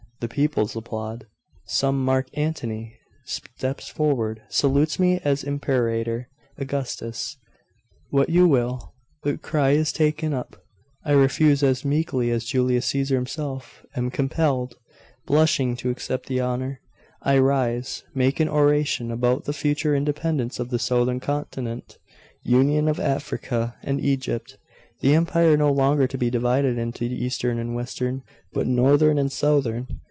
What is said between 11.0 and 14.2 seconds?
I refuse as meekly as Julius Caesar himself am